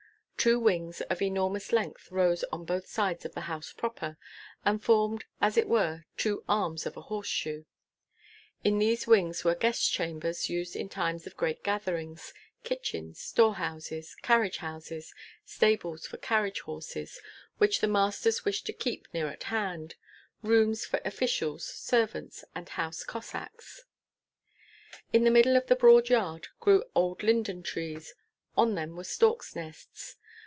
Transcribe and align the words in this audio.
Two 0.41 0.59
wings, 0.59 1.01
of 1.01 1.21
enormous 1.21 1.71
length, 1.71 2.09
rose 2.09 2.43
on 2.45 2.65
both 2.65 2.87
sides 2.87 3.25
of 3.25 3.35
the 3.35 3.41
house 3.41 3.71
proper, 3.71 4.17
and 4.65 4.83
formed 4.83 5.25
as 5.39 5.55
it 5.55 5.69
were 5.69 6.05
two 6.17 6.43
arms 6.49 6.87
of 6.87 6.97
a 6.97 7.01
horseshoe. 7.01 7.65
In 8.63 8.79
these 8.79 9.05
wings 9.05 9.43
were 9.43 9.53
guest 9.53 9.91
chambers 9.91 10.49
used 10.49 10.75
in 10.75 10.89
time 10.89 11.17
of 11.27 11.37
great 11.37 11.63
gatherings, 11.63 12.33
kitchens, 12.63 13.19
store 13.19 13.53
houses, 13.53 14.15
carriage 14.23 14.57
houses, 14.57 15.13
stables 15.45 16.07
for 16.07 16.17
carriage 16.17 16.61
horses 16.61 17.21
which 17.59 17.79
the 17.79 17.87
masters 17.87 18.43
wished 18.43 18.65
to 18.65 18.73
keep 18.73 19.07
near 19.13 19.27
at 19.27 19.43
hand, 19.43 19.93
rooms 20.41 20.87
for 20.87 20.99
officials, 21.05 21.63
servants, 21.67 22.43
and 22.55 22.67
house 22.69 23.03
Cossacks. 23.03 23.83
In 25.13 25.23
the 25.23 25.29
middle 25.29 25.55
of 25.55 25.67
the 25.67 25.75
broad 25.75 26.09
yard 26.09 26.47
grew 26.59 26.83
old 26.95 27.21
linden 27.21 27.61
trees, 27.61 28.15
on 28.57 28.73
them 28.73 28.95
were 28.95 29.03
storks' 29.03 29.55
nests. 29.55 30.15